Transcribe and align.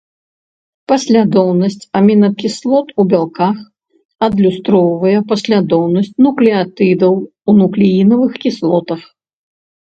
Паслядоўнасць 0.91 1.83
амінакіслот 1.99 2.87
у 3.03 3.05
бялках 3.11 3.55
адлюстроўвае 4.29 5.15
паслядоўнасць 5.35 6.11
нуклеатыдаў 6.29 7.13
у 7.25 7.51
нуклеінавых 7.63 8.31
кіслотах. 8.47 9.01